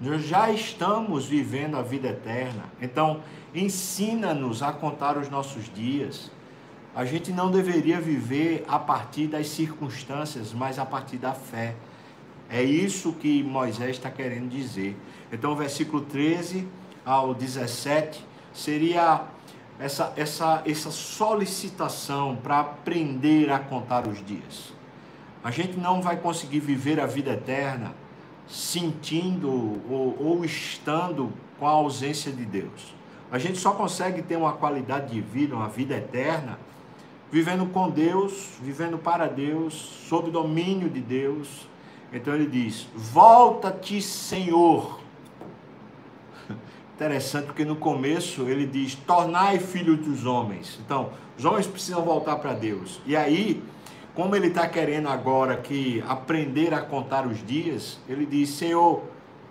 Nós 0.00 0.24
já 0.24 0.50
estamos 0.50 1.26
vivendo 1.26 1.76
a 1.76 1.82
vida 1.82 2.08
eterna. 2.08 2.64
Então, 2.80 3.20
ensina-nos 3.54 4.62
a 4.62 4.72
contar 4.72 5.16
os 5.16 5.28
nossos 5.28 5.72
dias. 5.72 6.30
A 6.94 7.04
gente 7.04 7.32
não 7.32 7.50
deveria 7.50 8.00
viver 8.00 8.64
a 8.68 8.78
partir 8.78 9.26
das 9.26 9.48
circunstâncias, 9.48 10.52
mas 10.52 10.78
a 10.78 10.86
partir 10.86 11.16
da 11.16 11.32
fé. 11.32 11.74
É 12.48 12.62
isso 12.62 13.12
que 13.12 13.42
Moisés 13.42 13.96
está 13.96 14.10
querendo 14.10 14.48
dizer. 14.48 14.96
Então, 15.32 15.52
o 15.52 15.56
versículo 15.56 16.02
13 16.02 16.68
ao 17.04 17.34
17 17.34 18.24
seria 18.52 19.22
essa, 19.78 20.12
essa, 20.16 20.62
essa 20.64 20.90
solicitação 20.90 22.36
para 22.36 22.60
aprender 22.60 23.50
a 23.50 23.58
contar 23.58 24.06
os 24.06 24.24
dias. 24.24 24.72
A 25.42 25.50
gente 25.50 25.76
não 25.76 26.00
vai 26.00 26.16
conseguir 26.16 26.60
viver 26.60 27.00
a 27.00 27.06
vida 27.06 27.32
eterna 27.32 27.92
sentindo 28.46 29.48
ou, 29.90 30.16
ou 30.18 30.44
estando 30.44 31.32
com 31.58 31.66
a 31.66 31.70
ausência 31.70 32.32
de 32.32 32.44
Deus. 32.44 32.94
A 33.30 33.38
gente 33.38 33.58
só 33.58 33.72
consegue 33.72 34.22
ter 34.22 34.36
uma 34.36 34.52
qualidade 34.52 35.12
de 35.12 35.20
vida, 35.20 35.56
uma 35.56 35.68
vida 35.68 35.96
eterna, 35.96 36.58
vivendo 37.30 37.66
com 37.66 37.90
Deus, 37.90 38.50
vivendo 38.62 38.96
para 38.96 39.26
Deus, 39.26 39.74
sob 40.08 40.30
domínio 40.30 40.88
de 40.88 41.00
Deus. 41.00 41.66
Então 42.12 42.34
ele 42.34 42.46
diz: 42.46 42.86
Volta-te, 42.94 44.00
Senhor 44.00 45.03
Interessante 46.94 47.46
porque 47.46 47.64
no 47.64 47.74
começo 47.74 48.42
ele 48.42 48.66
diz: 48.66 48.94
tornai 48.94 49.58
filhos 49.58 49.98
dos 49.98 50.24
homens. 50.24 50.78
Então, 50.84 51.10
os 51.36 51.44
homens 51.44 51.66
precisam 51.66 52.02
voltar 52.02 52.36
para 52.36 52.52
Deus. 52.52 53.00
E 53.04 53.16
aí, 53.16 53.60
como 54.14 54.36
ele 54.36 54.46
está 54.46 54.68
querendo 54.68 55.08
agora 55.08 55.56
que 55.56 56.04
aprender 56.06 56.72
a 56.72 56.80
contar 56.80 57.26
os 57.26 57.44
dias, 57.44 57.98
ele 58.08 58.24
diz: 58.24 58.50
Senhor, 58.50 59.02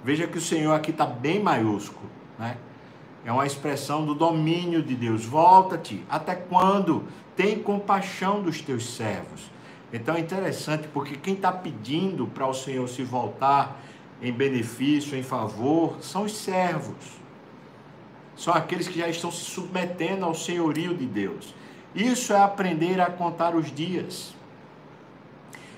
veja 0.03 0.25
que 0.25 0.37
o 0.37 0.41
Senhor 0.41 0.73
aqui 0.73 0.91
está 0.91 1.05
bem 1.05 1.41
maiúsculo, 1.43 2.09
né? 2.39 2.55
É 3.25 3.31
uma 3.31 3.45
expressão 3.45 4.05
do 4.05 4.15
domínio 4.15 4.81
de 4.81 4.95
Deus. 4.95 5.25
Volta-te. 5.25 6.03
Até 6.09 6.35
quando? 6.35 7.03
Tem 7.35 7.59
compaixão 7.59 8.41
dos 8.41 8.61
teus 8.61 8.95
servos. 8.95 9.51
Então 9.91 10.15
é 10.15 10.19
interessante 10.19 10.87
porque 10.93 11.15
quem 11.15 11.33
está 11.33 11.51
pedindo 11.51 12.25
para 12.27 12.47
o 12.47 12.53
Senhor 12.53 12.87
se 12.87 13.03
voltar 13.03 13.81
em 14.21 14.31
benefício, 14.31 15.17
em 15.17 15.23
favor, 15.23 15.97
são 16.01 16.23
os 16.23 16.35
servos. 16.35 17.22
São 18.35 18.53
aqueles 18.53 18.87
que 18.87 18.99
já 18.99 19.07
estão 19.07 19.31
se 19.31 19.43
submetendo 19.45 20.25
ao 20.25 20.33
senhorio 20.33 20.95
de 20.95 21.05
Deus. 21.05 21.53
Isso 21.93 22.33
é 22.33 22.41
aprender 22.41 22.99
a 22.99 23.07
contar 23.07 23.55
os 23.55 23.71
dias. 23.71 24.33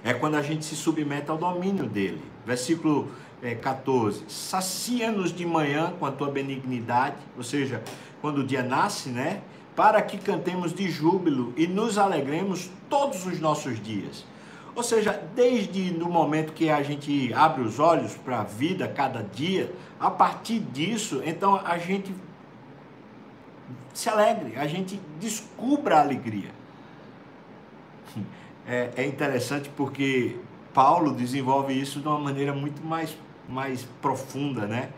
É 0.03 0.13
quando 0.13 0.35
a 0.35 0.41
gente 0.41 0.63
se 0.63 0.75
submete 0.75 1.29
ao 1.29 1.37
domínio 1.37 1.85
dele. 1.87 2.21
Versículo 2.45 3.09
é, 3.41 3.55
14: 3.55 4.23
Sacia-nos 4.27 5.33
de 5.33 5.45
manhã 5.45 5.93
com 5.99 6.05
a 6.05 6.11
tua 6.11 6.29
benignidade, 6.29 7.17
ou 7.35 7.43
seja, 7.43 7.83
quando 8.21 8.39
o 8.39 8.43
dia 8.43 8.63
nasce, 8.63 9.09
né? 9.09 9.41
Para 9.75 10.01
que 10.01 10.17
cantemos 10.17 10.73
de 10.73 10.89
júbilo 10.89 11.53
e 11.57 11.67
nos 11.67 11.97
alegremos 11.97 12.69
todos 12.89 13.25
os 13.25 13.39
nossos 13.39 13.81
dias. 13.81 14.25
Ou 14.73 14.83
seja, 14.83 15.21
desde 15.33 15.95
o 16.01 16.09
momento 16.09 16.53
que 16.53 16.69
a 16.69 16.83
gente 16.83 17.33
abre 17.33 17.61
os 17.61 17.79
olhos 17.79 18.15
para 18.15 18.41
a 18.41 18.43
vida 18.43 18.87
cada 18.87 19.21
dia, 19.21 19.73
a 19.99 20.11
partir 20.11 20.59
disso, 20.59 21.21
então 21.25 21.61
a 21.63 21.77
gente 21.77 22.13
se 23.93 24.09
alegre, 24.09 24.57
a 24.57 24.67
gente 24.67 24.99
descubra 25.19 25.97
a 25.97 26.01
alegria. 26.01 26.51
É, 28.67 28.91
é 28.97 29.05
interessante 29.05 29.69
porque 29.75 30.37
Paulo 30.73 31.13
desenvolve 31.13 31.79
isso 31.79 31.99
de 31.99 32.07
uma 32.07 32.19
maneira 32.19 32.53
muito 32.53 32.83
mais, 32.83 33.15
mais 33.47 33.83
profunda, 34.01 34.65
né? 34.65 34.89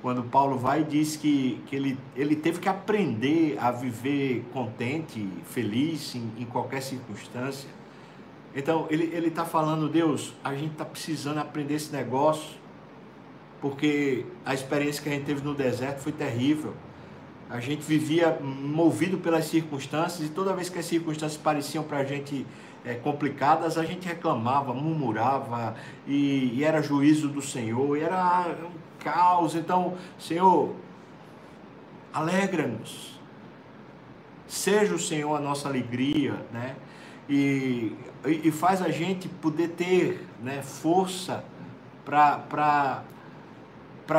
Quando 0.00 0.22
Paulo 0.22 0.56
vai 0.56 0.80
e 0.80 0.84
diz 0.84 1.16
que, 1.16 1.60
que 1.66 1.76
ele, 1.76 1.98
ele 2.16 2.34
teve 2.34 2.58
que 2.58 2.68
aprender 2.68 3.58
a 3.58 3.70
viver 3.70 4.44
contente, 4.52 5.28
feliz 5.44 6.14
em, 6.14 6.30
em 6.38 6.44
qualquer 6.46 6.80
circunstância. 6.80 7.68
Então, 8.54 8.86
ele 8.90 9.28
está 9.28 9.44
falando, 9.44 9.88
Deus, 9.88 10.32
a 10.42 10.54
gente 10.54 10.72
está 10.72 10.84
precisando 10.84 11.38
aprender 11.38 11.74
esse 11.74 11.92
negócio, 11.92 12.58
porque 13.60 14.24
a 14.44 14.54
experiência 14.54 15.02
que 15.02 15.08
a 15.08 15.12
gente 15.12 15.24
teve 15.24 15.42
no 15.42 15.54
deserto 15.54 15.98
foi 15.98 16.12
terrível. 16.12 16.74
A 17.50 17.58
gente 17.58 17.82
vivia 17.82 18.38
movido 18.40 19.18
pelas 19.18 19.46
circunstâncias 19.46 20.28
e 20.28 20.30
toda 20.30 20.54
vez 20.54 20.68
que 20.68 20.78
as 20.78 20.84
circunstâncias 20.84 21.36
pareciam 21.36 21.82
para 21.82 21.98
a 21.98 22.04
gente 22.04 22.46
é, 22.84 22.94
complicadas, 22.94 23.76
a 23.76 23.84
gente 23.84 24.06
reclamava, 24.06 24.72
murmurava, 24.72 25.74
e, 26.06 26.54
e 26.54 26.64
era 26.64 26.80
juízo 26.80 27.26
do 27.28 27.42
Senhor, 27.42 28.00
era 28.00 28.56
um 28.64 28.70
caos. 29.00 29.56
Então, 29.56 29.96
Senhor, 30.16 30.76
alegra-nos. 32.12 33.18
Seja 34.46 34.94
o 34.94 34.98
Senhor 34.98 35.34
a 35.34 35.40
nossa 35.40 35.68
alegria, 35.68 36.34
né? 36.52 36.76
E, 37.28 37.96
e 38.24 38.50
faz 38.50 38.80
a 38.80 38.90
gente 38.90 39.28
poder 39.28 39.68
ter 39.70 40.26
né, 40.42 40.62
força 40.62 41.44
para 42.04 43.02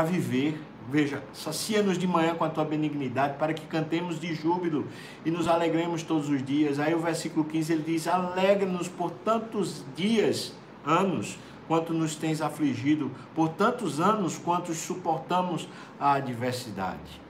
viver 0.06 0.62
Veja, 0.92 1.24
sacia-nos 1.32 1.98
de 1.98 2.06
manhã 2.06 2.36
com 2.36 2.44
a 2.44 2.50
tua 2.50 2.66
benignidade, 2.66 3.38
para 3.38 3.54
que 3.54 3.66
cantemos 3.66 4.20
de 4.20 4.36
júbilo 4.36 4.90
e 5.24 5.32
nos 5.32 5.48
alegremos 5.48 6.04
todos 6.04 6.28
os 6.28 6.44
dias. 6.44 6.80
Aí 6.80 6.94
o 6.94 7.00
versículo 7.00 7.46
15 7.46 7.72
ele 7.72 7.84
diz: 7.84 8.08
Alegra-nos 8.10 8.90
por 8.90 9.10
tantos 9.10 9.86
dias, 9.96 10.54
anos, 10.86 11.40
quanto 11.66 11.94
nos 11.94 12.18
tens 12.18 12.42
afligido, 12.42 13.10
por 13.34 13.48
tantos 13.48 14.02
anos 14.02 14.38
quanto 14.38 14.74
suportamos 14.74 15.66
a 15.98 16.16
adversidade. 16.16 17.22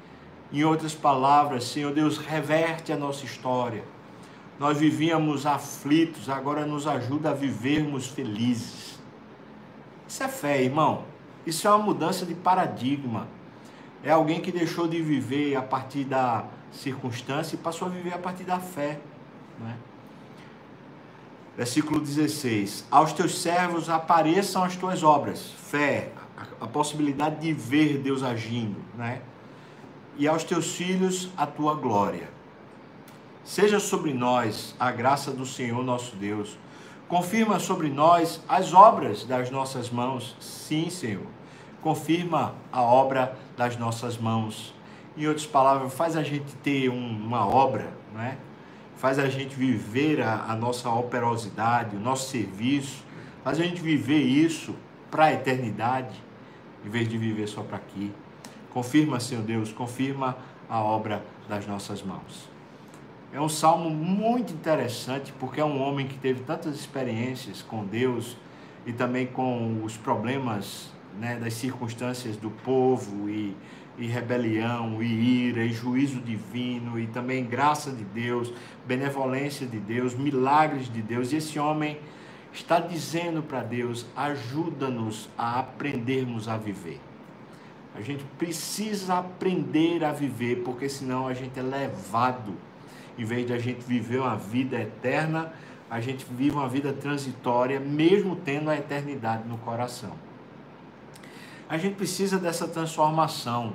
Em 0.52 0.64
outras 0.64 0.96
palavras, 0.96 1.66
Senhor 1.66 1.94
Deus, 1.94 2.18
reverte 2.18 2.92
a 2.92 2.98
nossa 2.98 3.26
história. 3.26 3.84
Nós 4.58 4.76
vivíamos 4.80 5.46
aflitos, 5.46 6.30
agora 6.30 6.66
nos 6.66 6.88
ajuda 6.88 7.30
a 7.30 7.36
vivermos 7.36 8.08
felizes. 8.08 9.00
Isso 10.08 10.24
é 10.24 10.28
fé, 10.28 10.64
irmão. 10.64 11.04
Isso 11.46 11.68
é 11.68 11.70
uma 11.70 11.86
mudança 11.86 12.26
de 12.26 12.34
paradigma. 12.34 13.28
É 14.04 14.12
alguém 14.12 14.42
que 14.42 14.52
deixou 14.52 14.88
de 14.88 15.02
viver 15.02 15.56
a 15.56 15.62
partir 15.62 16.04
da 16.04 16.46
circunstância 16.72 17.56
e 17.56 17.58
passou 17.58 17.88
a 17.88 17.92
viver 17.92 18.14
a 18.14 18.18
partir 18.18 18.44
da 18.44 18.60
fé. 18.60 19.00
Né? 19.60 19.76
Versículo 21.56 22.00
16: 22.00 22.86
Aos 22.90 23.14
teus 23.14 23.40
servos 23.40 23.90
apareçam 23.90 24.64
as 24.64 24.76
tuas 24.76 25.04
obras, 25.04 25.52
fé, 25.58 26.12
a, 26.36 26.66
a 26.66 26.68
possibilidade 26.68 27.40
de 27.42 27.54
ver 27.54 28.00
Deus 28.00 28.24
agindo, 28.24 28.78
né? 28.98 29.22
E 30.18 30.28
aos 30.28 30.44
teus 30.44 30.76
filhos 30.76 31.30
a 31.38 31.46
tua 31.46 31.76
glória. 31.76 32.30
Seja 33.44 33.80
sobre 33.80 34.14
nós 34.14 34.76
a 34.80 34.92
graça 34.92 35.32
do 35.32 35.46
Senhor 35.46 35.84
nosso 35.84 36.16
Deus. 36.16 36.58
Confirma 37.08 37.60
sobre 37.60 37.90
nós 37.90 38.42
as 38.48 38.74
obras 38.74 39.24
das 39.24 39.50
nossas 39.52 39.90
mãos. 39.90 40.36
Sim, 40.40 40.90
Senhor 40.90 41.28
confirma 41.82 42.54
a 42.72 42.82
obra 42.82 43.36
das 43.62 43.78
nossas 43.78 44.18
mãos. 44.18 44.74
Em 45.16 45.28
outras 45.28 45.46
palavras, 45.46 45.94
faz 45.94 46.18
a 46.18 46.24
gente 46.24 46.52
ter 46.64 46.90
um, 46.90 47.26
uma 47.28 47.46
obra, 47.48 47.94
né? 48.12 48.38
faz 48.96 49.20
a 49.20 49.30
gente 49.30 49.56
viver 49.56 50.20
a, 50.20 50.46
a 50.46 50.56
nossa 50.56 50.90
operosidade, 50.90 51.96
o 51.96 52.00
nosso 52.00 52.30
serviço, 52.30 53.04
faz 53.44 53.60
a 53.60 53.64
gente 53.64 53.80
viver 53.80 54.20
isso 54.20 54.76
para 55.12 55.26
a 55.26 55.34
eternidade, 55.34 56.20
em 56.84 56.90
vez 56.90 57.08
de 57.08 57.20
viver 57.20 57.48
só 57.48 57.62
para 57.62 57.78
aqui. 57.78 58.12
Confirma, 58.74 59.20
Senhor 59.20 59.44
Deus, 59.44 59.72
confirma 59.72 60.38
a 60.68 60.82
obra 60.82 61.24
das 61.48 61.68
nossas 61.68 62.02
mãos. 62.02 62.50
É 63.32 63.40
um 63.40 63.50
salmo 63.50 63.92
muito 63.92 64.54
interessante, 64.54 65.32
porque 65.40 65.62
é 65.62 65.66
um 65.66 65.80
homem 65.82 66.08
que 66.08 66.18
teve 66.18 66.42
tantas 66.42 66.76
experiências 66.76 67.62
com 67.62 67.86
Deus 67.86 68.36
e 68.88 68.92
também 68.92 69.28
com 69.28 69.84
os 69.84 69.98
problemas 69.98 70.90
né, 71.20 71.38
das 71.38 71.54
circunstâncias 71.54 72.38
do 72.38 72.50
povo 72.50 73.30
e, 73.30 73.56
e 73.98 74.08
rebelião 74.08 75.02
e 75.02 75.48
ira 75.50 75.64
e 75.64 75.72
juízo 75.72 76.20
divino 76.20 77.00
e 77.00 77.08
também 77.08 77.46
graça 77.46 77.92
de 77.92 78.04
Deus, 78.04 78.54
benevolência 78.86 79.66
de 79.68 79.80
Deus, 79.80 80.16
milagres 80.16 80.92
de 80.92 81.02
Deus. 81.02 81.32
E 81.32 81.38
esse 81.38 81.60
homem 81.60 82.00
está 82.54 82.80
dizendo 82.80 83.42
para 83.42 83.62
Deus: 83.62 84.06
ajuda-nos 84.16 85.30
a 85.38 85.60
aprendermos 85.60 86.48
a 86.48 86.58
viver. 86.58 87.00
A 87.94 88.02
gente 88.02 88.24
precisa 88.38 89.16
aprender 89.18 90.04
a 90.04 90.14
viver, 90.14 90.64
porque 90.64 90.88
senão 90.88 91.28
a 91.28 91.34
gente 91.34 91.60
é 91.60 91.62
levado, 91.62 92.56
em 93.18 93.26
vez 93.26 93.46
de 93.46 93.54
a 93.54 93.60
gente 93.60 93.82
viver 93.82 94.20
uma 94.20 94.38
vida 94.38 94.80
eterna, 94.80 95.52
a 95.90 96.00
gente 96.00 96.26
vive 96.32 96.56
uma 96.56 96.70
vida 96.70 96.94
transitória, 96.94 97.78
mesmo 97.78 98.38
tendo 98.38 98.70
a 98.70 98.78
eternidade 98.78 99.46
no 99.46 99.58
coração. 99.58 100.14
A 101.72 101.78
gente 101.78 101.96
precisa 101.96 102.38
dessa 102.38 102.68
transformação. 102.68 103.72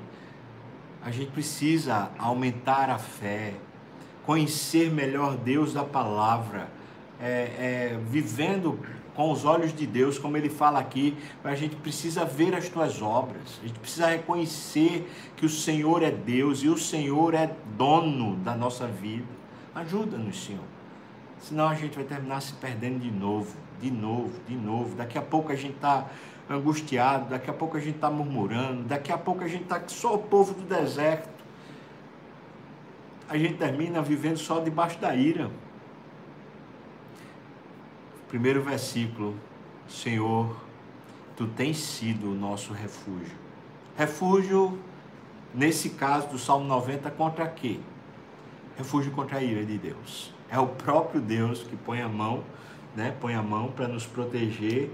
A 1.02 1.10
gente 1.10 1.30
precisa 1.30 2.10
aumentar 2.18 2.90
a 2.90 2.98
fé, 2.98 3.54
conhecer 4.26 4.90
melhor 4.90 5.34
Deus 5.34 5.72
da 5.72 5.82
palavra, 5.82 6.68
é, 7.18 7.24
é, 7.24 8.00
vivendo 8.10 8.78
com 9.14 9.32
os 9.32 9.46
olhos 9.46 9.74
de 9.74 9.86
Deus, 9.86 10.18
como 10.18 10.36
ele 10.36 10.50
fala 10.50 10.78
aqui, 10.78 11.16
a 11.42 11.54
gente 11.54 11.74
precisa 11.76 12.22
ver 12.22 12.54
as 12.54 12.68
tuas 12.68 13.00
obras, 13.00 13.58
a 13.62 13.66
gente 13.66 13.78
precisa 13.78 14.08
reconhecer 14.08 15.10
que 15.34 15.46
o 15.46 15.48
Senhor 15.48 16.02
é 16.02 16.10
Deus 16.10 16.62
e 16.62 16.68
o 16.68 16.76
Senhor 16.76 17.32
é 17.32 17.50
dono 17.78 18.36
da 18.36 18.54
nossa 18.54 18.86
vida. 18.86 19.24
Ajuda-nos, 19.74 20.44
Senhor. 20.44 20.64
Senão 21.40 21.66
a 21.66 21.74
gente 21.74 21.94
vai 21.94 22.04
terminar 22.04 22.42
se 22.42 22.52
perdendo 22.52 22.98
de 22.98 23.10
novo, 23.10 23.56
de 23.80 23.90
novo, 23.90 24.32
de 24.46 24.54
novo. 24.54 24.94
Daqui 24.96 25.16
a 25.16 25.22
pouco 25.22 25.50
a 25.50 25.56
gente 25.56 25.76
está 25.76 26.06
angustiado, 26.48 27.30
daqui 27.30 27.50
a 27.50 27.52
pouco 27.52 27.76
a 27.76 27.80
gente 27.80 27.96
está 27.96 28.10
murmurando, 28.10 28.84
daqui 28.84 29.10
a 29.12 29.18
pouco 29.18 29.42
a 29.42 29.48
gente 29.48 29.64
está 29.64 29.82
só 29.88 30.14
o 30.14 30.18
povo 30.18 30.54
do 30.54 30.62
deserto. 30.62 31.28
A 33.28 33.36
gente 33.36 33.54
termina 33.54 34.00
vivendo 34.00 34.38
só 34.38 34.60
debaixo 34.60 34.98
da 35.00 35.14
ira. 35.14 35.50
Primeiro 38.28 38.62
versículo, 38.62 39.34
Senhor, 39.88 40.56
tu 41.36 41.46
tens 41.48 41.78
sido 41.78 42.30
o 42.30 42.34
nosso 42.34 42.72
refúgio. 42.72 43.34
Refúgio, 43.96 44.78
nesse 45.52 45.90
caso 45.90 46.28
do 46.28 46.38
Salmo 46.38 46.66
90, 46.66 47.10
contra 47.10 47.48
quê? 47.48 47.80
Refúgio 48.76 49.10
contra 49.12 49.38
a 49.38 49.42
ira 49.42 49.64
de 49.64 49.78
Deus. 49.78 50.32
É 50.48 50.58
o 50.58 50.66
próprio 50.66 51.20
Deus 51.20 51.62
que 51.62 51.76
põe 51.76 52.00
a 52.00 52.08
mão, 52.08 52.44
né? 52.94 53.14
Põe 53.20 53.34
a 53.34 53.42
mão 53.42 53.72
para 53.72 53.88
nos 53.88 54.06
proteger 54.06 54.90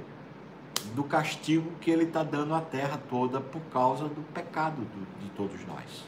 do 0.95 1.05
castigo 1.05 1.71
que 1.81 1.91
ele 1.91 2.05
está 2.05 2.23
dando 2.23 2.55
à 2.55 2.61
terra 2.61 3.01
toda 3.09 3.41
por 3.41 3.61
causa 3.73 4.05
do 4.05 4.23
pecado 4.33 4.83
do, 4.83 5.21
de 5.21 5.31
todos 5.31 5.65
nós. 5.67 6.05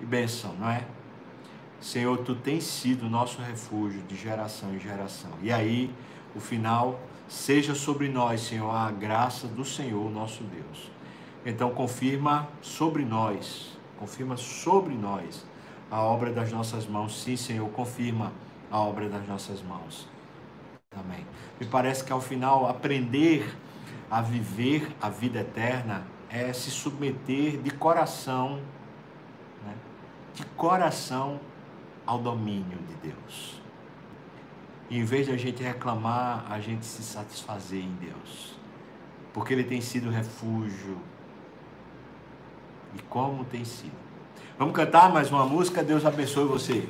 E 0.00 0.04
benção, 0.04 0.54
não 0.54 0.70
é? 0.70 0.84
Senhor, 1.80 2.16
tu 2.18 2.34
tens 2.34 2.64
sido 2.64 3.08
nosso 3.10 3.42
refúgio 3.42 4.02
de 4.02 4.16
geração 4.16 4.74
em 4.74 4.80
geração. 4.80 5.30
E 5.42 5.52
aí, 5.52 5.90
o 6.34 6.40
final, 6.40 6.98
seja 7.28 7.74
sobre 7.74 8.08
nós, 8.08 8.40
Senhor, 8.40 8.70
a 8.70 8.90
graça 8.90 9.46
do 9.46 9.64
Senhor, 9.64 10.10
nosso 10.10 10.42
Deus. 10.44 10.90
Então, 11.44 11.70
confirma 11.70 12.48
sobre 12.62 13.04
nós, 13.04 13.76
confirma 13.98 14.36
sobre 14.36 14.94
nós 14.94 15.44
a 15.90 16.00
obra 16.00 16.32
das 16.32 16.50
nossas 16.50 16.86
mãos. 16.86 17.22
Sim, 17.22 17.36
Senhor, 17.36 17.68
confirma 17.70 18.32
a 18.70 18.80
obra 18.80 19.08
das 19.08 19.28
nossas 19.28 19.62
mãos. 19.62 20.08
Também. 20.94 21.26
Me 21.60 21.66
parece 21.66 22.04
que 22.04 22.12
ao 22.12 22.20
final 22.20 22.68
aprender 22.68 23.56
a 24.10 24.20
viver 24.20 24.94
a 25.00 25.08
vida 25.08 25.40
eterna 25.40 26.06
é 26.28 26.52
se 26.52 26.70
submeter 26.70 27.60
de 27.60 27.70
coração, 27.70 28.60
né? 29.64 29.74
de 30.34 30.44
coração 30.56 31.40
ao 32.06 32.18
domínio 32.18 32.78
de 32.88 33.10
Deus. 33.10 33.60
E 34.90 34.98
em 34.98 35.04
vez 35.04 35.26
de 35.26 35.32
a 35.32 35.36
gente 35.36 35.62
reclamar, 35.62 36.44
a 36.50 36.60
gente 36.60 36.84
se 36.84 37.02
satisfazer 37.02 37.82
em 37.82 37.94
Deus. 37.94 38.54
Porque 39.32 39.52
Ele 39.52 39.64
tem 39.64 39.80
sido 39.80 40.10
refúgio. 40.10 40.98
E 42.94 43.02
como 43.02 43.44
tem 43.44 43.64
sido. 43.64 44.04
Vamos 44.58 44.74
cantar 44.74 45.10
mais 45.12 45.30
uma 45.30 45.44
música? 45.44 45.82
Deus 45.82 46.04
abençoe 46.04 46.44
você. 46.44 46.88